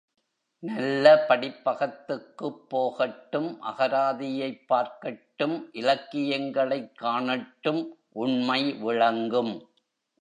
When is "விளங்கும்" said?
8.73-9.53